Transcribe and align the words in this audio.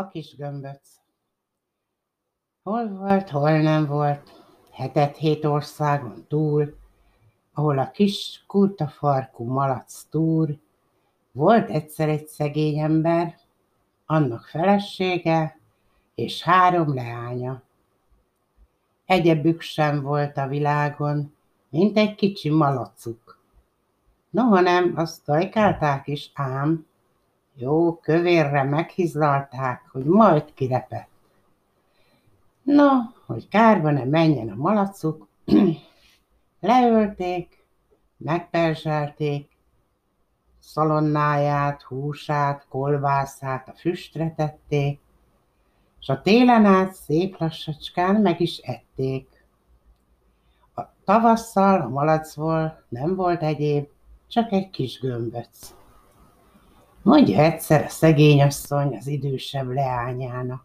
A 0.00 0.08
kis 0.08 0.36
gömböc. 0.36 0.88
Hol 2.62 2.88
volt, 2.88 3.30
hol 3.30 3.58
nem 3.58 3.86
volt, 3.86 4.44
hetet 4.70 5.16
hét 5.16 5.44
országon 5.44 6.24
túl, 6.28 6.76
ahol 7.54 7.78
a 7.78 7.90
kis 7.90 8.44
kurtafarkú 8.46 9.44
malac 9.44 10.02
túr, 10.10 10.58
volt 11.32 11.70
egyszer 11.70 12.08
egy 12.08 12.26
szegény 12.26 12.78
ember, 12.78 13.38
annak 14.06 14.44
felesége 14.44 15.58
és 16.14 16.42
három 16.42 16.94
leánya. 16.94 17.62
Egyebük 19.04 19.60
sem 19.60 20.02
volt 20.02 20.36
a 20.36 20.46
világon, 20.46 21.34
mint 21.68 21.96
egy 21.96 22.14
kicsi 22.14 22.50
malacuk. 22.50 23.38
Noha 24.30 24.60
nem, 24.60 24.92
azt 24.96 25.24
dajkálták 25.24 26.06
is 26.06 26.30
ám, 26.34 26.86
jó 27.60 27.96
kövérre 27.96 28.62
meghizlalták, 28.62 29.88
hogy 29.92 30.04
majd 30.04 30.54
kirepett. 30.54 31.08
No, 32.62 32.88
hogy 33.26 33.48
kárba 33.48 33.90
ne 33.90 34.04
menjen 34.04 34.48
a 34.48 34.54
malacuk, 34.54 35.28
leölték, 36.60 37.64
megperzselték, 38.16 39.48
szalonnáját, 40.58 41.82
húsát, 41.82 42.66
kolbászát 42.68 43.68
a 43.68 43.72
füstre 43.72 44.34
tették, 44.36 45.00
és 46.00 46.08
a 46.08 46.22
télen 46.22 46.64
át 46.64 46.94
szép 46.94 47.36
lassacskán 47.38 48.14
meg 48.20 48.40
is 48.40 48.58
ették. 48.58 49.44
A 50.74 50.82
tavasszal 51.04 51.80
a 51.80 51.88
malacból 51.88 52.84
nem 52.88 53.16
volt 53.16 53.42
egyéb, 53.42 53.88
csak 54.28 54.52
egy 54.52 54.70
kis 54.70 55.00
gömböc. 55.00 55.79
Mondja 57.02 57.38
egyszer 57.38 57.84
a 57.84 57.88
szegény 57.88 58.42
asszony 58.42 58.96
az 58.96 59.06
idősebb 59.06 59.70
leányának. 59.70 60.64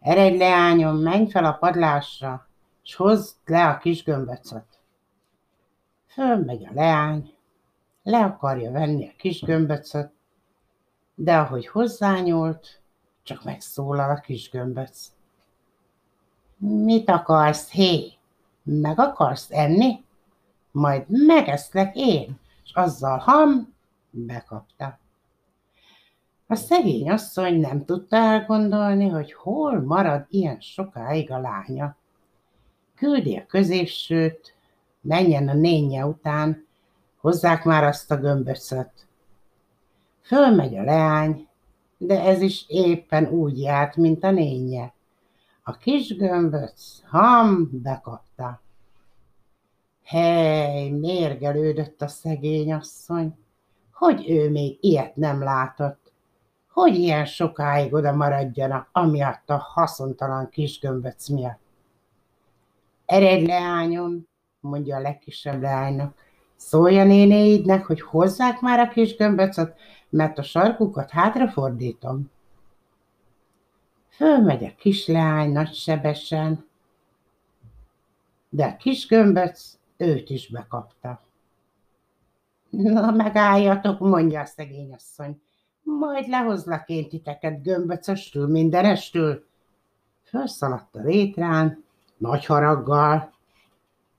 Eredj 0.00 0.36
leányom, 0.36 0.96
menj 0.96 1.30
fel 1.30 1.44
a 1.44 1.52
padlásra, 1.52 2.48
és 2.84 2.94
hozd 2.94 3.36
le 3.44 3.68
a 3.68 3.78
kis 3.78 4.02
gömböcöt. 4.02 4.66
Fölmegy 6.06 6.64
a 6.64 6.70
leány, 6.74 7.34
le 8.02 8.24
akarja 8.24 8.70
venni 8.70 9.08
a 9.08 9.12
kis 9.16 9.40
gömböcöt, 9.40 10.12
de 11.14 11.36
ahogy 11.36 11.66
hozzányúlt, 11.66 12.80
csak 13.22 13.44
megszólal 13.44 14.10
a 14.10 14.20
kis 14.20 14.50
gömböc. 14.50 15.06
Mit 16.56 17.10
akarsz, 17.10 17.70
hé? 17.70 18.12
Meg 18.62 18.98
akarsz 18.98 19.50
enni? 19.50 20.04
Majd 20.70 21.04
megeszlek 21.08 21.96
én, 21.96 22.38
és 22.64 22.72
azzal 22.74 23.18
ham, 23.18 23.74
bekapta. 24.16 24.98
A 26.46 26.54
szegény 26.54 27.10
asszony 27.10 27.60
nem 27.60 27.84
tudta 27.84 28.16
elgondolni, 28.16 29.08
hogy 29.08 29.32
hol 29.32 29.80
marad 29.80 30.26
ilyen 30.28 30.60
sokáig 30.60 31.30
a 31.30 31.38
lánya. 31.38 31.96
Küldi 32.94 33.36
a 33.36 33.46
középsőt, 33.46 34.54
menjen 35.00 35.48
a 35.48 35.54
nénye 35.54 36.06
után, 36.06 36.66
hozzák 37.16 37.64
már 37.64 37.84
azt 37.84 38.10
a 38.10 38.16
gömböcöt. 38.16 39.06
Fölmegy 40.22 40.76
a 40.76 40.82
leány, 40.82 41.48
de 41.98 42.20
ez 42.22 42.40
is 42.40 42.64
éppen 42.68 43.28
úgy 43.28 43.58
járt, 43.58 43.96
mint 43.96 44.24
a 44.24 44.30
nénye. 44.30 44.94
A 45.62 45.76
kis 45.76 46.16
gömböc 46.16 47.00
ham 47.04 47.68
bekapta. 47.72 48.60
Hely, 50.04 50.88
mérgelődött 50.88 52.02
a 52.02 52.08
szegény 52.08 52.72
asszony, 52.72 53.34
hogy 53.96 54.30
ő 54.30 54.50
még 54.50 54.78
ilyet 54.80 55.16
nem 55.16 55.42
látott, 55.42 56.12
hogy 56.72 56.94
ilyen 56.94 57.24
sokáig 57.24 57.94
oda 57.94 58.12
maradjanak, 58.12 58.88
amiatt 58.92 59.50
a 59.50 59.56
haszontalan 59.56 60.48
kis 60.48 60.80
gömböc 60.80 61.28
miatt. 61.28 61.60
Eredj 63.06 63.46
leányom, 63.46 64.28
mondja 64.60 64.96
a 64.96 65.00
legkisebb 65.00 65.60
leánynak, 65.60 66.14
szólj 66.56 66.98
a 66.98 67.04
nénéidnek, 67.04 67.86
hogy 67.86 68.00
hozzák 68.00 68.60
már 68.60 68.78
a 68.78 68.88
kis 68.88 69.16
gömböcöt, 69.16 69.74
mert 70.08 70.38
a 70.38 70.42
sarkukat 70.42 71.10
hátrafordítom. 71.10 72.30
Fölmegy 74.08 74.64
a 74.64 74.74
kisleány 74.78 75.52
nagysebesen, 75.52 76.66
de 78.48 78.64
a 78.64 78.76
kis 78.76 79.06
gömböc 79.06 79.78
őt 79.96 80.30
is 80.30 80.48
bekapta. 80.48 81.25
Na, 82.70 83.10
megálljatok, 83.10 83.98
mondja 83.98 84.40
a 84.40 84.44
szegény 84.44 84.92
asszony. 84.92 85.40
Majd 85.82 86.28
lehozlak 86.28 86.88
én 86.88 87.08
titeket 87.08 87.62
gömböcöstül, 87.62 88.46
mindenestül. 88.46 89.46
Fölszaladt 90.24 90.96
a 90.96 91.02
rétrán, 91.02 91.84
nagy 92.16 92.44
haraggal. 92.44 93.34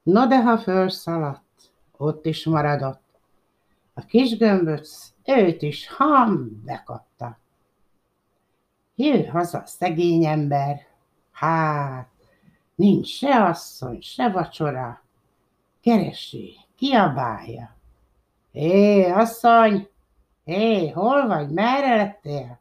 Na 0.03 0.25
de 0.25 0.43
ha 0.43 0.57
fölszaladt, 0.57 1.71
ott 1.97 2.25
is 2.25 2.45
maradott. 2.45 3.19
A 3.93 4.05
kis 4.05 4.37
gömböc 4.37 5.13
őt 5.25 5.61
is 5.61 5.89
ham 5.89 6.61
bekapta. 6.65 7.39
Jő 8.95 9.25
haza 9.25 9.63
szegény 9.65 10.25
ember, 10.25 10.87
hát 11.31 12.09
nincs 12.75 13.07
se 13.07 13.43
asszony, 13.43 14.01
se 14.01 14.29
vacsora, 14.29 15.01
keresi, 15.81 16.55
kiabálja. 16.75 17.76
Hé, 18.57 19.09
asszony! 19.09 19.89
Hé, 20.43 20.89
hol 20.89 21.27
vagy? 21.27 21.49
Merre 21.49 21.95
lettél? 21.95 22.59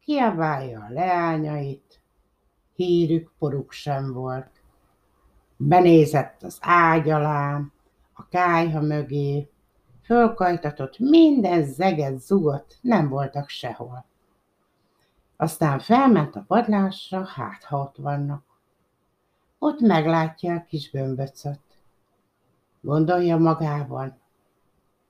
Kiabálja 0.00 0.80
a 0.80 0.92
leányait, 0.92 2.00
hírük, 2.74 3.32
poruk 3.38 3.72
sem 3.72 4.12
volt. 4.12 4.50
Benézett 5.56 6.42
az 6.42 6.58
ágy 6.60 7.10
alá, 7.10 7.60
a 8.12 8.28
kájha 8.28 8.80
mögé, 8.80 9.50
fölkajtatott 10.04 10.98
minden 10.98 11.64
zeget, 11.64 12.20
zugot, 12.20 12.78
nem 12.80 13.08
voltak 13.08 13.48
sehol. 13.48 14.04
Aztán 15.36 15.78
felment 15.78 16.36
a 16.36 16.44
padlásra, 16.46 17.24
hát 17.24 17.64
ha 17.64 17.78
ott 17.78 17.96
vannak. 17.96 18.44
Ott 19.58 19.80
meglátja 19.80 20.54
a 20.54 20.64
kis 20.64 20.90
gömböcöt. 20.90 21.60
Gondolja 22.80 23.36
magában, 23.36 24.20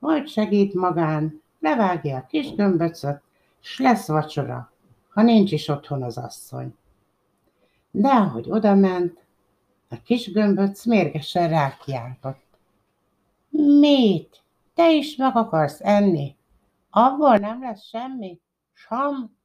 majd 0.03 0.29
segít 0.29 0.75
magán, 0.75 1.43
levágja 1.61 2.17
a 2.17 2.27
kis 2.27 2.55
gömböcöt, 2.55 3.23
s 3.61 3.79
lesz 3.79 4.09
vacsora, 4.09 4.73
ha 5.09 5.23
nincs 5.23 5.53
is 5.53 5.69
otthon 5.69 6.03
az 6.03 6.19
asszony. 6.19 6.75
De 7.91 8.09
ahogy 8.09 8.51
odament, 8.51 9.25
a 9.89 9.97
kis 10.05 10.33
gömböc 10.33 10.85
mérgesen 10.85 11.49
rákiáltott. 11.49 12.45
Mit? 13.49 14.43
Te 14.75 14.93
is 14.93 15.17
meg 15.17 15.37
akarsz 15.37 15.81
enni? 15.81 16.37
Abból 16.91 17.37
nem 17.37 17.63
lesz 17.63 17.83
semmi? 17.83 18.41
Sam? 18.73 19.37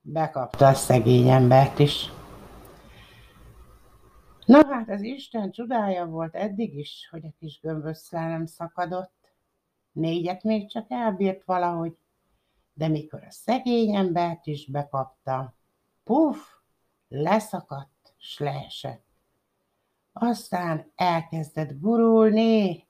Bekapta 0.00 0.66
a 0.66 0.74
szegény 0.74 1.28
embert 1.28 1.78
is. 1.78 2.10
Na 4.46 4.66
hát 4.66 4.88
az 4.88 5.02
Isten 5.02 5.50
csodája 5.50 6.06
volt 6.06 6.34
eddig 6.34 6.74
is, 6.74 7.08
hogy 7.10 7.24
a 7.24 7.34
kis 7.38 7.60
gömböc 7.60 8.10
nem 8.10 8.46
szakadott. 8.46 9.19
Négyet 9.92 10.42
még 10.42 10.68
csak 10.68 10.86
elbírt 10.88 11.44
valahogy, 11.44 11.96
de 12.72 12.88
mikor 12.88 13.24
a 13.24 13.30
szegény 13.30 13.94
embert 13.94 14.46
is 14.46 14.66
bekapta, 14.66 15.54
puf, 16.04 16.38
leszakadt, 17.08 18.14
s 18.18 18.38
leesett. 18.38 19.04
Aztán 20.12 20.92
elkezdett 20.94 21.80
gurulni, 21.80 22.88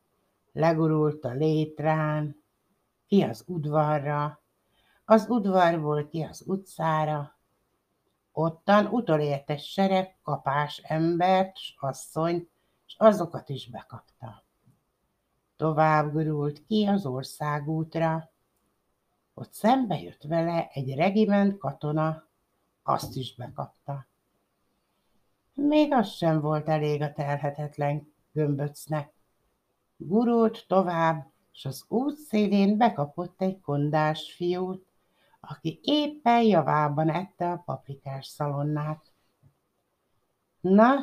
legurult 0.52 1.24
a 1.24 1.32
létrán, 1.32 2.44
ki 3.06 3.22
az 3.22 3.44
udvarra, 3.46 4.42
az 5.04 5.26
udvarból 5.28 6.08
ki 6.08 6.22
az 6.22 6.42
utcára, 6.46 7.38
ottan 8.32 8.86
utolért 8.86 9.50
egy 9.50 9.62
sereg 9.62 10.18
kapás 10.22 10.78
embert, 10.78 11.56
s 11.56 11.74
asszonyt, 11.78 12.50
s 12.86 12.94
azokat 12.98 13.48
is 13.48 13.70
bekapta. 13.70 14.44
Tovább 15.60 16.12
gurult 16.12 16.66
ki 16.66 16.86
az 16.86 17.06
országútra, 17.06 18.30
ott 19.34 19.52
szembe 19.52 20.00
jött 20.00 20.22
vele 20.22 20.68
egy 20.72 20.94
regiment 20.94 21.58
katona, 21.58 22.24
azt 22.82 23.16
is 23.16 23.34
bekapta. 23.34 24.06
Még 25.52 25.92
az 25.92 26.08
sem 26.08 26.40
volt 26.40 26.68
elég 26.68 27.02
a 27.02 27.12
telhetetlen 27.12 28.12
gömböcnek. 28.32 29.12
Gurult 29.96 30.64
tovább, 30.68 31.30
és 31.52 31.64
az 31.64 31.84
út 31.88 32.16
szélén 32.16 32.76
bekapott 32.76 33.42
egy 33.42 33.60
kondás 33.60 34.32
fiút, 34.32 34.86
aki 35.40 35.80
éppen 35.82 36.42
javában 36.42 37.10
ette 37.10 37.50
a 37.50 37.62
paprikás 37.64 38.26
szalonnát. 38.26 39.12
Na, 40.60 40.94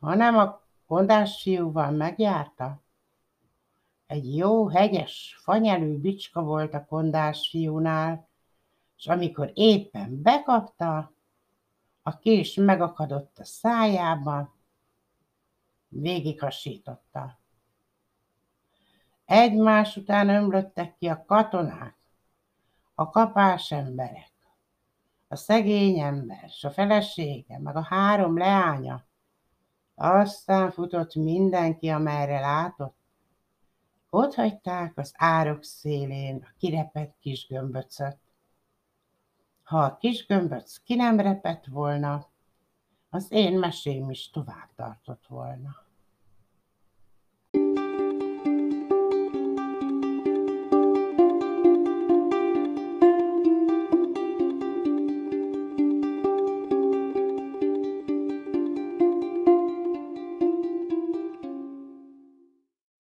ha 0.00 0.14
nem 0.14 0.38
a 0.38 0.60
kondás 0.86 1.42
fiúval 1.42 1.90
megjárta? 1.90 2.83
Egy 4.06 4.36
jó, 4.36 4.68
hegyes, 4.68 5.38
fanyelű 5.42 5.98
bicska 5.98 6.42
volt 6.42 6.74
a 6.74 6.84
kondás 6.84 7.48
fiúnál, 7.50 8.28
és 8.96 9.06
amikor 9.06 9.50
éppen 9.54 10.22
bekapta, 10.22 11.12
a 12.02 12.18
kés 12.18 12.54
megakadott 12.54 13.38
a 13.38 13.44
szájába, 13.44 14.54
végighasította. 15.88 17.38
Egymás 19.24 19.96
után 19.96 20.28
ömlöttek 20.28 20.96
ki 20.96 21.08
a 21.08 21.24
katonák, 21.24 21.96
a 22.94 23.10
kapás 23.10 23.70
emberek, 23.70 24.32
a 25.28 25.36
szegény 25.36 25.98
ember, 25.98 26.50
s 26.50 26.64
a 26.64 26.70
felesége, 26.70 27.58
meg 27.58 27.76
a 27.76 27.82
három 27.82 28.38
leánya. 28.38 29.04
Aztán 29.94 30.70
futott 30.70 31.14
mindenki, 31.14 31.88
amerre 31.88 32.40
látott. 32.40 33.03
Ott 34.14 34.34
hagyták 34.34 34.98
az 34.98 35.12
árok 35.16 35.64
szélén 35.64 36.36
a 36.42 36.54
kirepett 36.58 37.16
kis 37.20 37.46
gömböcöt. 37.46 38.18
Ha 39.62 39.78
a 39.78 39.96
kis 39.96 40.26
gömböc 40.26 40.76
ki 40.76 40.94
nem 40.94 41.20
repett 41.20 41.64
volna, 41.66 42.30
az 43.10 43.26
én 43.32 43.58
mesém 43.58 44.10
is 44.10 44.30
tovább 44.30 44.74
tartott 44.76 45.26
volna. 45.26 45.83